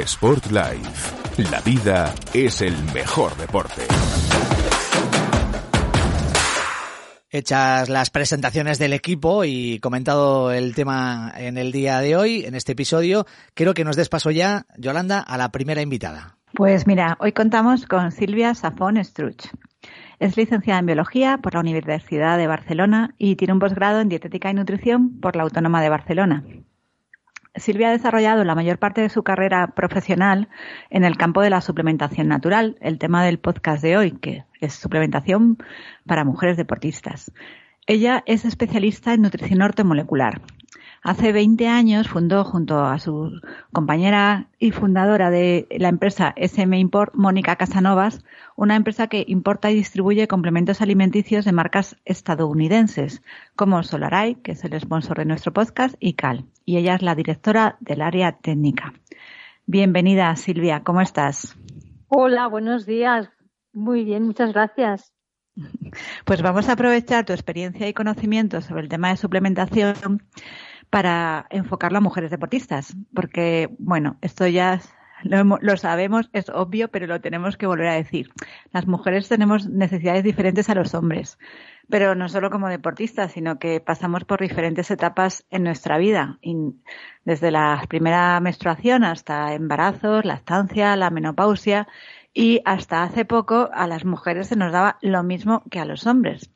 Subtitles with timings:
[0.00, 1.50] Sport Life.
[1.50, 3.82] La vida es el mejor deporte.
[7.30, 12.54] Hechas las presentaciones del equipo y comentado el tema en el día de hoy, en
[12.54, 16.36] este episodio, quiero que nos des paso ya, Yolanda, a la primera invitada.
[16.52, 19.48] Pues mira, hoy contamos con Silvia Safón Struch.
[20.18, 24.50] Es licenciada en Biología por la Universidad de Barcelona y tiene un posgrado en Dietética
[24.50, 26.44] y Nutrición por la Autónoma de Barcelona.
[27.56, 30.48] Silvia ha desarrollado la mayor parte de su carrera profesional
[30.90, 34.74] en el campo de la suplementación natural, el tema del podcast de hoy, que es
[34.74, 35.58] suplementación
[36.06, 37.32] para mujeres deportistas.
[37.86, 40.40] Ella es especialista en nutrición ortomolecular
[41.04, 43.38] Hace 20 años fundó junto a su
[43.74, 48.24] compañera y fundadora de la empresa SM Import, Mónica Casanovas,
[48.56, 53.22] una empresa que importa y distribuye complementos alimenticios de marcas estadounidenses,
[53.54, 56.46] como Solaray, que es el sponsor de nuestro podcast, y Cal.
[56.64, 58.94] Y ella es la directora del área técnica.
[59.66, 61.54] Bienvenida, Silvia, ¿cómo estás?
[62.08, 63.28] Hola, buenos días.
[63.74, 65.13] Muy bien, muchas gracias.
[66.24, 70.22] Pues vamos a aprovechar tu experiencia y conocimiento sobre el tema de suplementación
[70.90, 74.80] para enfocarlo a mujeres deportistas, porque, bueno, esto ya
[75.22, 78.30] lo, lo, sabemos, es obvio, pero lo tenemos que volver a decir.
[78.72, 81.38] Las mujeres tenemos necesidades diferentes a los hombres,
[81.88, 86.38] pero no solo como deportistas, sino que pasamos por diferentes etapas en nuestra vida,
[87.24, 91.88] desde la primera menstruación hasta embarazos, lactancia, la menopausia
[92.34, 96.06] y hasta hace poco a las mujeres se nos daba lo mismo que a los
[96.06, 96.50] hombres.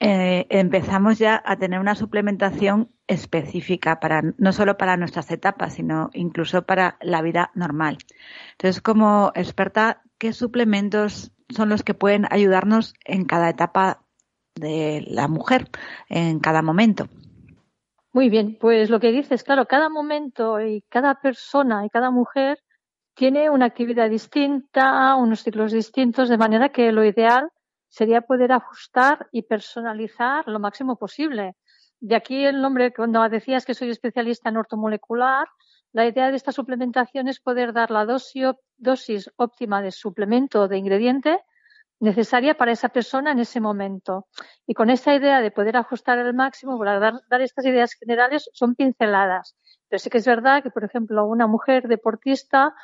[0.00, 6.10] Eh, empezamos ya a tener una suplementación específica para no solo para nuestras etapas, sino
[6.12, 7.98] incluso para la vida normal.
[8.52, 14.02] Entonces, como experta, ¿qué suplementos son los que pueden ayudarnos en cada etapa
[14.56, 15.68] de la mujer,
[16.08, 17.08] en cada momento?
[18.12, 22.58] Muy bien, pues lo que dices, claro, cada momento y cada persona y cada mujer
[23.14, 27.48] tiene una actividad distinta, unos ciclos distintos, de manera que lo ideal
[27.88, 31.54] sería poder ajustar y personalizar lo máximo posible.
[32.00, 35.46] De aquí el nombre, cuando decías que soy especialista en ortomolecular,
[35.92, 41.40] la idea de esta suplementación es poder dar la dosis, óptima de suplemento de ingrediente
[42.00, 44.26] necesaria para esa persona en ese momento.
[44.66, 48.50] Y con esa idea de poder ajustar el máximo, para dar, dar, estas ideas generales,
[48.52, 49.56] son pinceladas.
[49.88, 52.74] Pero sí que es verdad que, por ejemplo, una mujer deportista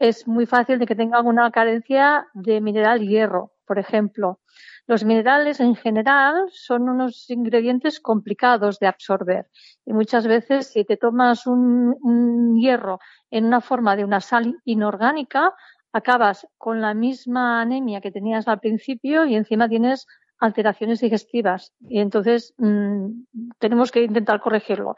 [0.00, 4.40] es muy fácil de que tenga alguna carencia de mineral hierro, por ejemplo.
[4.86, 9.46] Los minerales en general son unos ingredientes complicados de absorber
[9.84, 12.98] y muchas veces si te tomas un, hierro
[13.30, 15.54] en una forma de una sal inorgánica,
[15.92, 20.06] acabas con la misma anemia que tenías al principio y encima tienes
[20.38, 23.24] alteraciones digestivas y entonces mm,
[23.58, 24.96] tenemos que intentar corregirlo.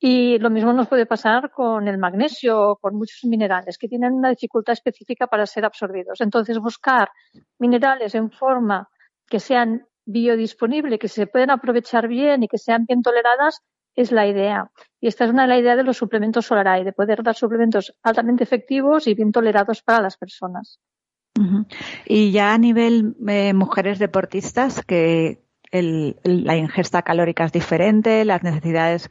[0.00, 4.12] Y lo mismo nos puede pasar con el magnesio o con muchos minerales que tienen
[4.12, 6.20] una dificultad específica para ser absorbidos.
[6.20, 7.10] Entonces, buscar
[7.58, 8.88] minerales en forma
[9.26, 13.60] que sean biodisponibles, que se puedan aprovechar bien y que sean bien toleradas,
[13.94, 14.70] es la idea.
[15.00, 17.92] Y esta es una de las ideas de los suplementos Solaray, de poder dar suplementos
[18.02, 20.78] altamente efectivos y bien tolerados para las personas.
[22.06, 24.82] Y ya a nivel de mujeres deportistas,
[25.70, 29.08] que la ingesta calórica es diferente, las necesidades,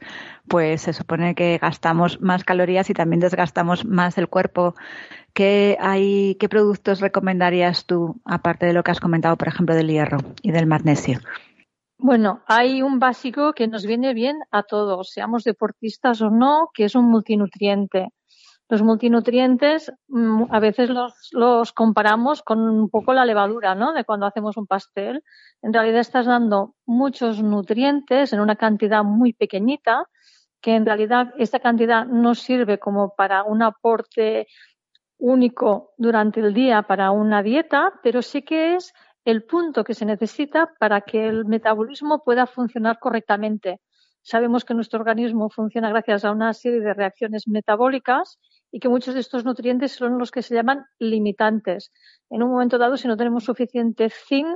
[0.48, 4.74] pues se supone que gastamos más calorías y también desgastamos más el cuerpo.
[5.32, 9.88] ¿Qué, hay, ¿Qué productos recomendarías tú, aparte de lo que has comentado, por ejemplo, del
[9.88, 11.20] hierro y del magnesio?
[12.00, 16.84] Bueno, hay un básico que nos viene bien a todos, seamos deportistas o no, que
[16.84, 18.08] es un multinutriente.
[18.70, 23.94] Los multinutrientes mm, a veces los, comparamos con un poco la levadura, ¿no?
[23.94, 25.22] De cuando hacemos un pastel.
[25.62, 30.04] En realidad estás dando muchos nutrientes en una cantidad muy pequeñita,
[30.60, 34.46] que en realidad esta cantidad no sirve como para un aporte
[35.16, 38.92] único durante el día para una dieta, pero sí que es
[39.24, 43.80] el punto que se necesita para que el metabolismo pueda funcionar correctamente.
[44.22, 48.38] Sabemos que nuestro organismo funciona gracias a una serie de reacciones metabólicas
[48.70, 51.92] y que muchos de estos nutrientes son los que se llaman limitantes.
[52.30, 54.48] En un momento dado, si no tenemos suficiente zinc,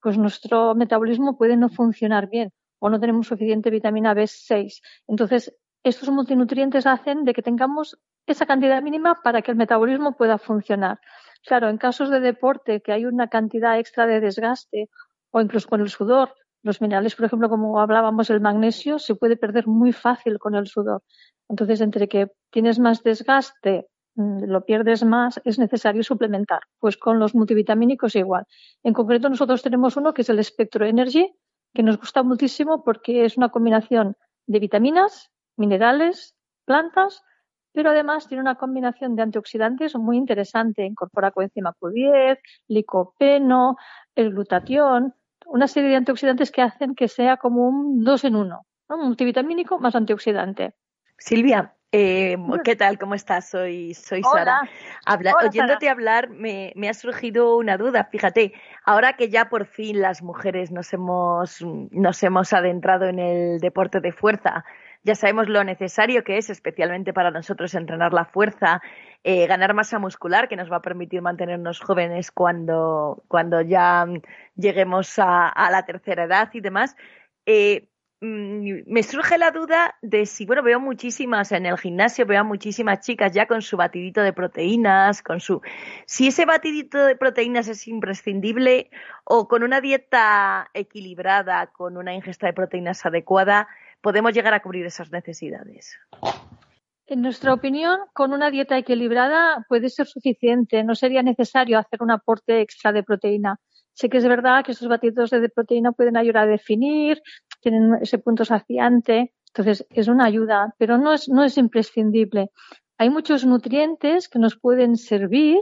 [0.00, 4.80] pues nuestro metabolismo puede no funcionar bien o no tenemos suficiente vitamina B6.
[5.06, 10.38] Entonces, estos multinutrientes hacen de que tengamos esa cantidad mínima para que el metabolismo pueda
[10.38, 10.98] funcionar.
[11.46, 14.88] Claro, en casos de deporte que hay una cantidad extra de desgaste
[15.30, 19.36] o incluso con el sudor, los minerales, por ejemplo, como hablábamos, el magnesio se puede
[19.36, 21.02] perder muy fácil con el sudor.
[21.48, 26.60] Entonces, entre que tienes más desgaste, mm, lo pierdes más, es necesario suplementar.
[26.78, 28.44] Pues con los multivitamínicos igual.
[28.82, 31.32] En concreto, nosotros tenemos uno que es el Spectro Energy,
[31.74, 34.16] que nos gusta muchísimo porque es una combinación
[34.46, 37.22] de vitaminas, minerales, plantas
[37.72, 40.84] pero además tiene una combinación de antioxidantes muy interesante.
[40.84, 42.38] Incorpora coenzima Q10,
[42.68, 43.76] licopeno,
[44.14, 45.14] el glutatión,
[45.46, 49.78] una serie de antioxidantes que hacen que sea como un dos en uno, un multivitamínico
[49.78, 50.74] más antioxidante.
[51.18, 52.98] Silvia, eh, ¿Qué tal?
[52.98, 53.48] ¿Cómo estás?
[53.48, 54.60] Soy, soy Sara.
[55.44, 58.08] oyéndote hablar me, me, ha surgido una duda.
[58.10, 58.52] Fíjate,
[58.84, 64.00] ahora que ya por fin las mujeres nos hemos, nos hemos adentrado en el deporte
[64.00, 64.64] de fuerza,
[65.02, 68.82] ya sabemos lo necesario que es, especialmente para nosotros, entrenar la fuerza,
[69.24, 74.06] eh, ganar masa muscular, que nos va a permitir mantenernos jóvenes cuando, cuando ya
[74.56, 76.96] lleguemos a, a la tercera edad y demás.
[77.46, 77.89] Eh,
[78.20, 83.00] me surge la duda de si, bueno, veo muchísimas en el gimnasio, veo a muchísimas
[83.00, 85.62] chicas ya con su batidito de proteínas, con su.
[86.06, 88.90] Si ese batidito de proteínas es imprescindible
[89.24, 93.68] o con una dieta equilibrada, con una ingesta de proteínas adecuada,
[94.02, 95.98] podemos llegar a cubrir esas necesidades.
[97.06, 100.84] En nuestra opinión, con una dieta equilibrada puede ser suficiente.
[100.84, 103.58] No sería necesario hacer un aporte extra de proteína.
[104.00, 107.20] Sé que es verdad que esos batidos de proteína pueden ayudar a definir,
[107.60, 112.48] tienen ese punto saciante, entonces es una ayuda, pero no es, no es imprescindible.
[112.96, 115.58] Hay muchos nutrientes que nos pueden servir,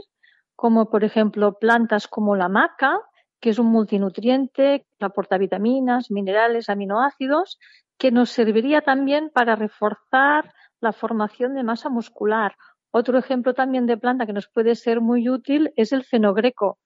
[0.55, 3.01] como por ejemplo plantas como la maca,
[3.41, 7.59] que es un multinutriente que aporta vitaminas, minerales, aminoácidos,
[7.97, 12.55] que nos serviría también para reforzar la formación de masa muscular.
[12.91, 16.79] Otro ejemplo también de planta que nos puede ser muy útil es el fenogreco.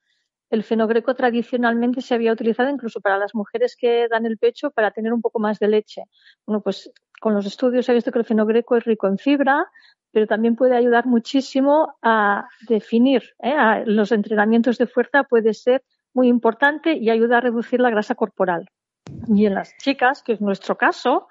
[0.54, 4.92] El fenogreco tradicionalmente se había utilizado incluso para las mujeres que dan el pecho para
[4.92, 6.04] tener un poco más de leche.
[6.46, 9.66] Bueno, pues con los estudios ha visto que el fenogreco es rico en fibra,
[10.12, 13.24] pero también puede ayudar muchísimo a definir.
[13.42, 13.82] ¿eh?
[13.88, 15.84] los entrenamientos de fuerza puede ser
[16.14, 18.70] muy importante y ayuda a reducir la grasa corporal.
[19.28, 21.30] Y en las chicas, que es nuestro caso,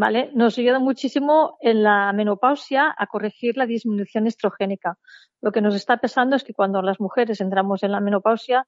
[0.00, 0.30] ¿vale?
[0.32, 4.96] Nos ayuda muchísimo en la menopausia a corregir la disminución estrogénica.
[5.42, 8.66] Lo que nos está pesando es que cuando las mujeres entramos en la menopausia,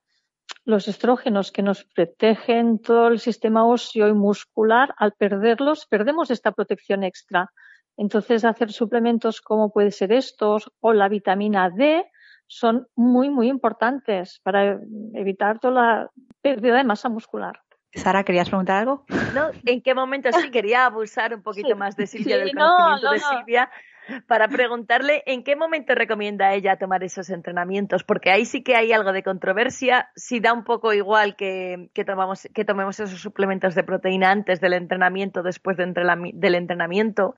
[0.66, 6.52] los estrógenos que nos protegen todo el sistema óseo y muscular, al perderlos, perdemos esta
[6.52, 7.50] protección extra.
[7.96, 12.04] Entonces, hacer suplementos como puede ser estos o la vitamina D
[12.46, 14.78] son muy, muy importantes para
[15.14, 16.10] evitar toda la
[16.42, 17.58] pérdida de masa muscular.
[17.94, 19.04] Sara, ¿querías preguntar algo?
[19.34, 23.18] No, ¿en qué momento sí quería abusar un poquito más de Silvia, del conocimiento de
[23.18, 23.70] Silvia,
[24.26, 28.02] para preguntarle en qué momento recomienda ella tomar esos entrenamientos?
[28.02, 30.10] Porque ahí sí que hay algo de controversia.
[30.16, 34.60] Si da un poco igual que, que, tomamos, que tomemos esos suplementos de proteína antes
[34.60, 37.36] del entrenamiento, después del entrenamiento.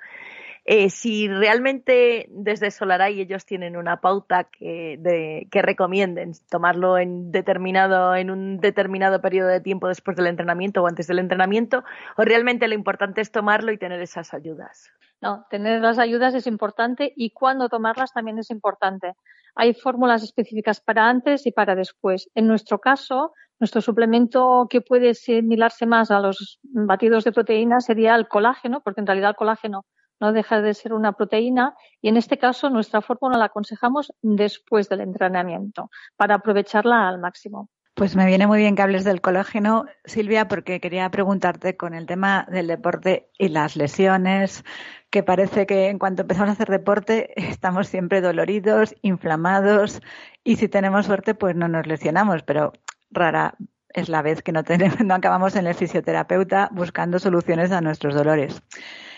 [0.67, 7.31] Eh, si realmente desde Solaray ellos tienen una pauta que, de, que recomienden tomarlo en
[7.31, 11.85] determinado, en un determinado periodo de tiempo después del entrenamiento o antes del entrenamiento,
[12.17, 14.91] o realmente lo importante es tomarlo y tener esas ayudas.
[15.21, 19.15] No, tener las ayudas es importante y cuándo tomarlas también es importante.
[19.55, 22.31] Hay fórmulas específicas para antes y para después.
[22.35, 28.15] En nuestro caso, nuestro suplemento que puede asimilarse más a los batidos de proteína sería
[28.17, 29.85] el colágeno, porque en realidad el colágeno
[30.21, 34.89] no deja de ser una proteína y en este caso nuestra fórmula la aconsejamos después
[34.89, 37.69] del entrenamiento para aprovecharla al máximo.
[37.95, 42.07] Pues me viene muy bien que hables del colágeno, Silvia, porque quería preguntarte con el
[42.07, 44.65] tema del deporte y las lesiones,
[45.11, 50.01] que parece que en cuanto empezamos a hacer deporte estamos siempre doloridos, inflamados
[50.43, 52.73] y si tenemos suerte pues no nos lesionamos, pero
[53.13, 53.55] rara
[53.91, 58.15] es la vez que no, tenemos, no acabamos en el fisioterapeuta buscando soluciones a nuestros
[58.15, 58.61] dolores.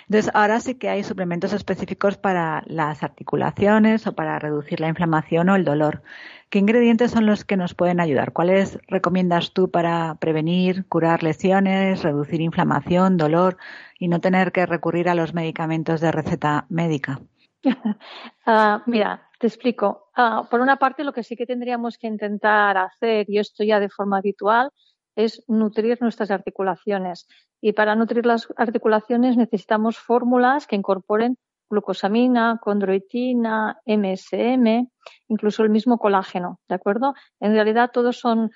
[0.09, 5.49] Entonces, ahora sí que hay suplementos específicos para las articulaciones o para reducir la inflamación
[5.49, 6.03] o el dolor.
[6.49, 8.33] ¿Qué ingredientes son los que nos pueden ayudar?
[8.33, 13.57] ¿Cuáles recomiendas tú para prevenir, curar lesiones, reducir inflamación, dolor
[13.99, 17.21] y no tener que recurrir a los medicamentos de receta médica?
[18.49, 20.11] Ah, mira, te explico.
[20.15, 23.81] Ah, por una parte, lo que sí que tendríamos que intentar hacer, y esto ya
[23.81, 24.71] de forma habitual,
[25.17, 27.27] es nutrir nuestras articulaciones.
[27.61, 34.89] Y para nutrir las articulaciones necesitamos fórmulas que incorporen glucosamina, condroitina, MSM,
[35.29, 37.15] incluso el mismo colágeno, ¿de acuerdo?
[37.41, 38.51] En realidad todos son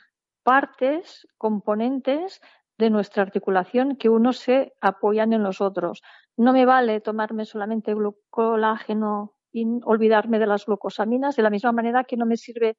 [0.44, 2.40] partes, componentes
[2.78, 6.02] de nuestra articulación que unos se apoyan en los otros.
[6.36, 7.94] No me vale tomarme solamente
[8.30, 12.78] colágeno y olvidarme de las glucosaminas, de la misma manera que no me sirve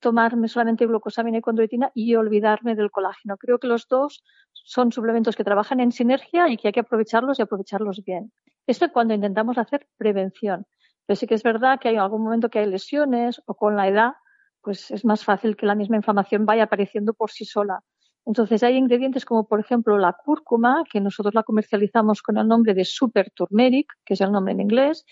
[0.00, 3.36] tomarme solamente glucosamina y condroitina y olvidarme del colágeno.
[3.36, 4.22] Creo que los dos
[4.52, 8.32] son suplementos que trabajan en sinergia y que hay que aprovecharlos y aprovecharlos bien.
[8.66, 10.66] Esto es cuando intentamos hacer prevención.
[11.06, 13.88] Pero sí que es verdad que hay algún momento que hay lesiones o con la
[13.88, 14.12] edad,
[14.60, 17.80] pues es más fácil que la misma inflamación vaya apareciendo por sí sola.
[18.24, 22.72] Entonces hay ingredientes como por ejemplo la cúrcuma, que nosotros la comercializamos con el nombre
[22.74, 25.04] de Super Turmeric, que es el nombre en inglés,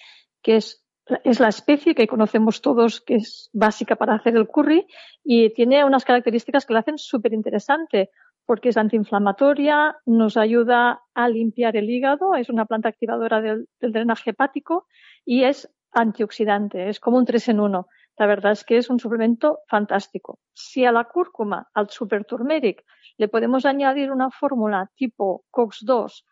[0.43, 0.85] que es
[1.25, 4.87] es la especie que conocemos todos que es básica para hacer el curry
[5.25, 8.11] y tiene unas características que la hacen súper interesante
[8.47, 14.31] porque es antiinflamatoria, nos ayuda a limpiar el hígado, es una planta activadora del, drenaje
[14.31, 14.87] hepático
[15.25, 17.87] y es antioxidante, es como un tres en uno.
[18.19, 20.41] La verdad es que es un suplemento fantástico.
[20.53, 22.85] Si a la cúrcuma, al super turmeric,
[23.19, 26.25] le podemos añadir una fórmula tipo COX2,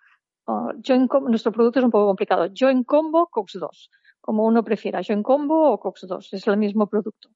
[1.28, 5.80] nuestro producto es un poco complicado, Join Combo COX2, como uno prefiera, Join Combo o
[5.80, 7.30] COX2, es el mismo producto.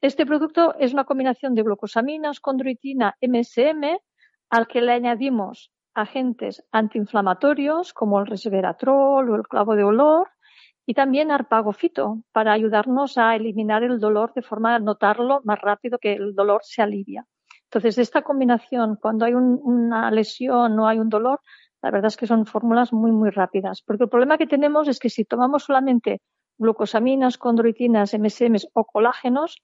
[0.00, 3.98] Este producto es una combinación de glucosaminas, condroitina, MSM,
[4.50, 10.28] al que le añadimos agentes antiinflamatorios como el resveratrol o el clavo de olor
[10.86, 15.98] y también arpagofito para ayudarnos a eliminar el dolor de forma de notarlo más rápido
[15.98, 17.26] que el dolor se alivia.
[17.64, 21.40] Entonces, esta combinación, cuando hay una lesión o hay un dolor,
[21.82, 23.82] la verdad es que son fórmulas muy, muy rápidas.
[23.82, 26.20] Porque el problema que tenemos es que si tomamos solamente
[26.58, 29.62] glucosaminas, condroitinas, MSM o colágenos,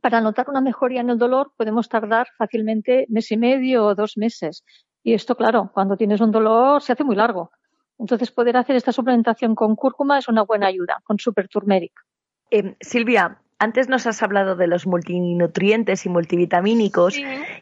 [0.00, 4.16] para notar una mejoría en el dolor podemos tardar fácilmente mes y medio o dos
[4.16, 4.64] meses.
[5.02, 7.50] Y esto, claro, cuando tienes un dolor se hace muy largo.
[7.98, 11.92] Entonces, poder hacer esta suplementación con cúrcuma es una buena ayuda, con super turmeric.
[12.50, 17.16] Eh, Silvia, antes nos has hablado de los multinutrientes y multivitamínicos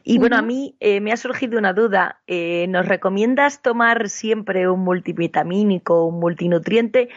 [0.05, 2.21] y bueno, a mí eh, me ha surgido una duda.
[2.27, 7.09] Eh, ¿Nos recomiendas tomar siempre un multivitamínico, un multinutriente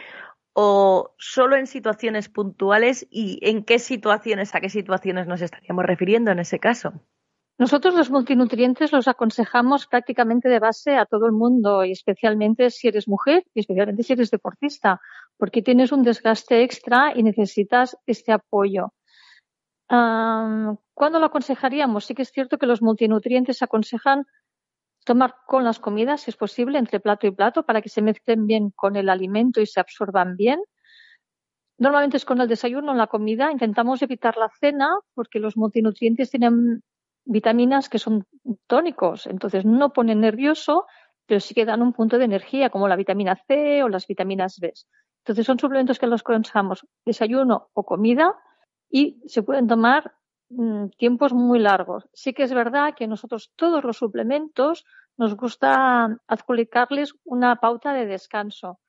[0.52, 6.30] o solo en situaciones puntuales y en qué situaciones, a qué situaciones nos estaríamos refiriendo
[6.30, 6.92] en ese caso?
[7.60, 12.88] Nosotros los multinutrientes los aconsejamos prácticamente de base a todo el mundo y especialmente si
[12.88, 14.98] eres mujer y especialmente si eres deportista,
[15.40, 18.92] porque tienes un desgaste extra y necesitas este apoyo.
[19.88, 22.04] ¿Cuándo lo aconsejaríamos?
[22.04, 24.26] Sí que es cierto que los multinutrientes aconsejan
[25.04, 28.46] tomar con las comidas, si es posible, entre plato y plato, para que se mezclen
[28.46, 30.60] bien con el alimento y se absorban bien.
[31.78, 33.50] Normalmente es con el desayuno, en la comida.
[33.50, 36.82] Intentamos evitar la cena porque los multinutrientes tienen
[37.24, 38.26] vitaminas que son
[38.66, 40.86] tónicos, entonces no ponen nervioso,
[41.26, 44.58] pero sí que dan un punto de energía, como la vitamina C o las vitaminas
[44.60, 44.74] B.
[45.20, 48.34] Entonces son suplementos que los consumamos desayuno o comida
[48.90, 50.12] y se pueden tomar
[50.48, 52.08] mm, tiempos muy largos.
[52.12, 54.84] Sí que es verdad que nosotros todos los suplementos
[55.16, 58.80] nos gusta adjudicarles una pauta de descanso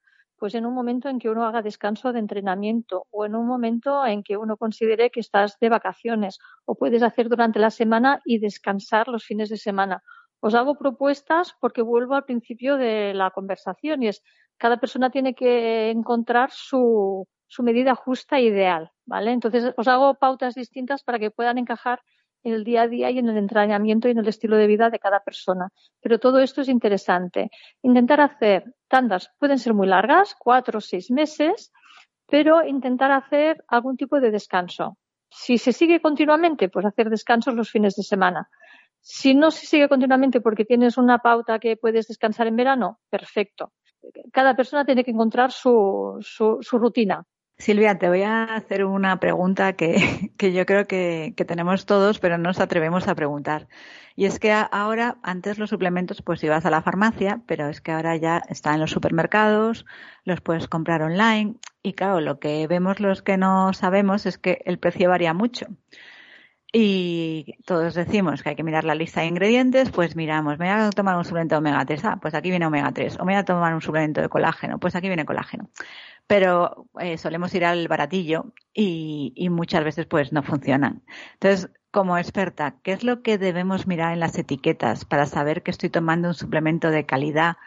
[0.42, 4.04] pues en un momento en que uno haga descanso de entrenamiento o en un momento
[4.08, 8.40] en que uno considere que estás de vacaciones o puedes hacer durante la semana y
[8.40, 10.02] descansar los fines de semana.
[10.40, 14.24] Os hago propuestas porque vuelvo al principio de la conversación y es
[14.62, 17.28] cada persona tiene que encontrar su,
[17.64, 19.32] medida justa e ideal, ¿vale?
[19.32, 22.00] Entonces os hago pautas distintas para que puedan encajar
[22.44, 24.92] en el día a día y en el entrenamiento y en el estilo de vida
[24.92, 25.70] de cada persona.
[26.00, 27.50] Pero todo esto es interesante.
[27.82, 31.72] Intentar hacer tandas pueden ser muy largas, cuatro o seis meses,
[32.28, 34.96] pero intentar hacer algún tipo de descanso.
[35.28, 38.48] Si se sigue continuamente, pues hacer descansos los fines de semana.
[39.00, 43.74] Si no se sigue continuamente porque tienes una pauta que puedes descansar en verano, perfecto.
[44.32, 47.26] Cada persona tiene que encontrar su, su, su rutina.
[47.62, 52.46] Silvia, te voy a hacer una pregunta que, yo creo que, tenemos todos, pero no
[52.46, 53.68] nos atrevemos a preguntar.
[54.16, 57.92] Y es que ahora, antes los suplementos, pues ibas a la farmacia, pero es que
[57.92, 59.86] ahora ya están en los supermercados,
[60.26, 61.56] los puedes comprar online.
[61.84, 65.68] Y claro, lo que vemos los que no sabemos es que el precio varía mucho.
[66.74, 70.86] Y todos decimos que hay que mirar la lista de ingredientes, pues miramos, me voy
[70.86, 73.34] a tomar un suplemento de omega 3, ah, pues aquí viene omega 3, o me
[73.34, 75.70] voy a tomar un suplemento de colágeno, pues aquí viene colágeno
[76.28, 81.04] pero eh, solemos ir al baratillo y, y, muchas veces pues no funcionan.
[81.34, 85.72] Entonces, como experta, ¿qué es lo que debemos mirar en las etiquetas para saber que
[85.72, 87.58] estoy tomando un suplemento de calidad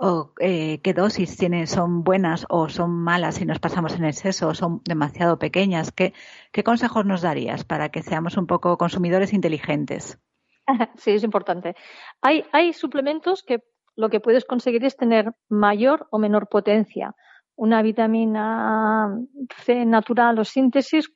[0.00, 4.48] o eh, qué dosis tiene, son buenas o son malas si nos pasamos en exceso
[4.48, 5.92] o son demasiado pequeñas?
[5.92, 6.14] ¿Qué,
[6.52, 10.18] qué consejos nos darías para que seamos un poco consumidores inteligentes?
[10.96, 11.74] Sí, es importante.
[12.22, 13.64] Hay, hay suplementos que
[13.96, 17.14] lo que puedes conseguir es tener mayor o menor potencia
[17.60, 19.18] una vitamina
[19.64, 21.12] C natural o síntesis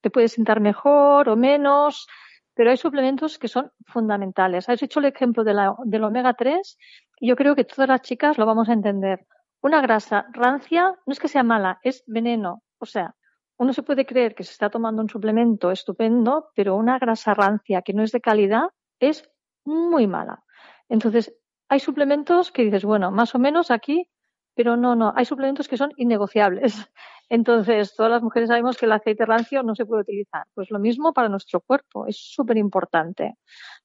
[0.00, 2.08] te puede sentar mejor o menos,
[2.54, 4.68] pero hay suplementos que son fundamentales.
[4.68, 6.78] Has hecho el ejemplo de la, del omega 3
[7.20, 9.26] y yo creo que todas las chicas lo vamos a entender.
[9.60, 12.62] Una grasa rancia no es que sea mala, es veneno.
[12.78, 13.14] O sea,
[13.56, 17.82] uno se puede creer que se está tomando un suplemento estupendo, pero una grasa rancia
[17.82, 18.64] que no es de calidad
[18.98, 19.28] es
[19.64, 20.44] muy mala.
[20.88, 21.34] Entonces,
[21.68, 24.08] hay suplementos que dices, bueno, más o menos aquí
[24.54, 26.74] pero no, no, hay suplementos que son innegociables.
[27.28, 30.44] Entonces, todas las mujeres sabemos que el aceite rancio no se puede utilizar.
[30.54, 33.36] Pues lo mismo para nuestro cuerpo, es súper importante.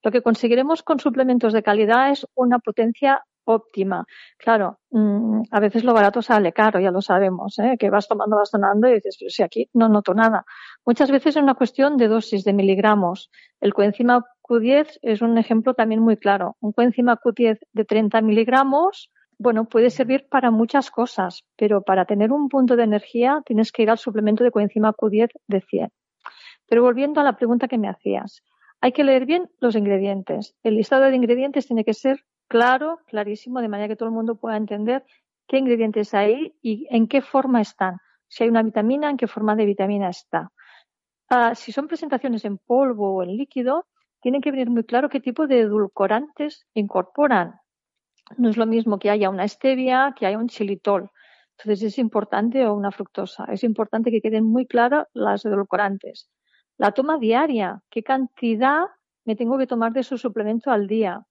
[0.03, 4.05] Lo que conseguiremos con suplementos de calidad es una potencia óptima.
[4.37, 7.77] Claro, mm, a veces lo barato sale caro, ya lo sabemos, ¿eh?
[7.79, 10.45] que vas tomando, vas tomando y dices, pero si aquí no noto nada.
[10.85, 13.31] Muchas veces es una cuestión de dosis, de miligramos.
[13.59, 16.57] El coenzima Q10 es un ejemplo también muy claro.
[16.59, 22.33] Un coenzima Q10 de 30 miligramos, bueno, puede servir para muchas cosas, pero para tener
[22.33, 25.91] un punto de energía tienes que ir al suplemento de coenzima Q10 de 100.
[26.67, 28.43] Pero volviendo a la pregunta que me hacías,
[28.81, 30.55] hay que leer bien los ingredientes.
[30.61, 34.35] El listado de ingredientes tiene que ser claro, clarísimo, de manera que todo el mundo
[34.35, 35.05] pueda entender
[35.47, 37.97] qué ingredientes hay y en qué forma están.
[38.27, 40.51] Si hay una vitamina, en qué forma de vitamina está.
[41.29, 43.85] Ah, si son presentaciones en polvo o en líquido,
[44.21, 47.53] tienen que venir muy claro qué tipo de edulcorantes incorporan.
[48.37, 51.09] No es lo mismo que haya una stevia que haya un xilitol.
[51.57, 56.29] Entonces es importante, o una fructosa, es importante que queden muy claras las edulcorantes.
[56.77, 58.85] La toma diaria, qué cantidad
[59.25, 61.25] me tengo que tomar de su suplemento al día.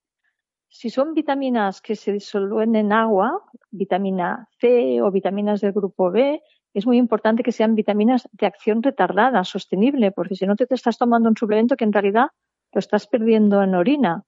[0.68, 6.42] Si son vitaminas que se disuelven en agua, vitamina C o vitaminas del grupo B,
[6.74, 10.98] es muy importante que sean vitaminas de acción retardada, sostenible, porque si no te estás
[10.98, 12.26] tomando un suplemento que en realidad
[12.72, 14.24] lo estás perdiendo en orina.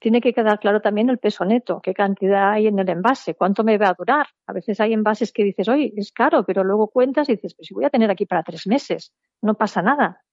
[0.00, 3.62] Tiene que quedar claro también el peso neto, qué cantidad hay en el envase, cuánto
[3.64, 4.26] me va a durar.
[4.46, 7.68] A veces hay envases que dices, oye, es caro, pero luego cuentas y dices, pues
[7.68, 10.24] si voy a tener aquí para tres meses, no pasa nada.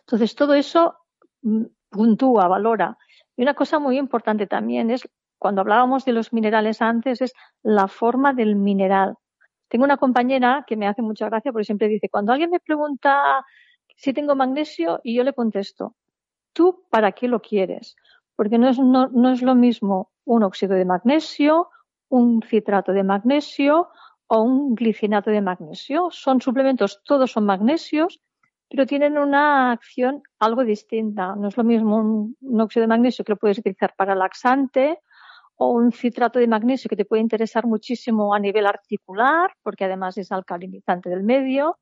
[0.00, 0.96] Entonces, todo eso
[1.42, 2.98] mm, puntúa, valora.
[3.36, 5.08] Y una cosa muy importante también es,
[5.38, 7.32] cuando hablábamos de los minerales antes, es
[7.62, 9.14] la forma del mineral.
[9.68, 13.44] Tengo una compañera que me hace mucha gracia porque siempre dice, cuando alguien me pregunta
[13.96, 15.94] si tengo magnesio y yo le contesto,
[16.52, 17.96] ¿tú para qué lo quieres?
[18.42, 21.68] Porque no es, no, no es lo mismo un óxido de magnesio,
[22.08, 23.88] un citrato de magnesio
[24.26, 26.08] o un glicinato de magnesio.
[26.10, 28.20] Son suplementos, todos son magnesios
[28.72, 31.36] pero tienen una acción algo distinta.
[31.36, 34.98] No es lo mismo un, óxido de magnesio que lo puedes utilizar para laxante
[35.56, 40.16] o un citrato de magnesio que te puede interesar muchísimo a nivel articular, porque además
[40.16, 41.78] es alcalinizante del medio,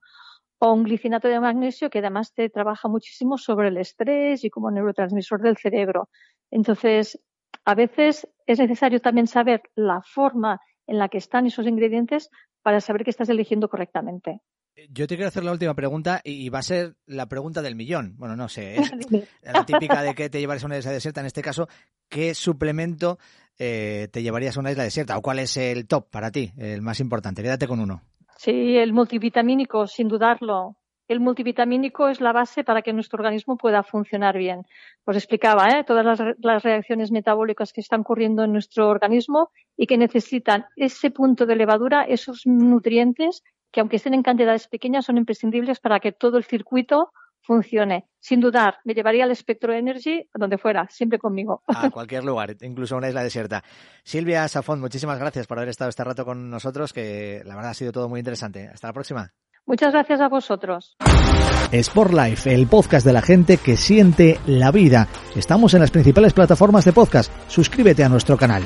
[0.59, 4.73] o un glicinato de magnesio que además te trabaja muchísimo sobre el estrés y como
[4.73, 6.09] neurotransmisor del cerebro.
[6.51, 7.21] Entonces,
[7.65, 12.31] a veces es necesario también saber la forma en la que están esos ingredientes
[12.63, 14.41] para saber que estás eligiendo correctamente.
[14.89, 18.15] Yo te quiero hacer la última pregunta y va a ser la pregunta del millón.
[18.17, 18.91] Bueno, no sé, es
[19.43, 21.21] la típica de que te llevarías a una isla desierta.
[21.21, 21.69] En este caso,
[22.09, 23.19] ¿qué suplemento
[23.59, 25.19] eh, te llevarías a una isla desierta?
[25.19, 27.43] ¿O cuál es el top para ti, el más importante?
[27.43, 28.03] Quédate con uno.
[28.39, 30.77] Sí, el multivitamínico, sin dudarlo.
[31.11, 34.65] El multivitamínico es la base para que nuestro organismo pueda funcionar bien.
[35.05, 35.83] Os explicaba ¿eh?
[35.85, 41.11] todas las, las reacciones metabólicas que están ocurriendo en nuestro organismo y que necesitan ese
[41.11, 43.43] punto de levadura, esos nutrientes
[43.73, 47.11] que aunque estén en cantidades pequeñas son imprescindibles para que todo el circuito
[47.43, 48.07] funcione.
[48.21, 51.65] Sin dudar, me llevaría al Spectro Energy donde fuera, siempre conmigo.
[51.67, 53.65] A cualquier lugar, incluso a una isla desierta.
[54.05, 57.75] Silvia Safón, muchísimas gracias por haber estado este rato con nosotros, que la verdad ha
[57.75, 58.69] sido todo muy interesante.
[58.69, 59.33] Hasta la próxima.
[59.71, 60.97] Muchas gracias a vosotros.
[61.71, 65.07] Sport Life, el podcast de la gente que siente la vida.
[65.37, 67.33] Estamos en las principales plataformas de podcast.
[67.47, 68.65] Suscríbete a nuestro canal.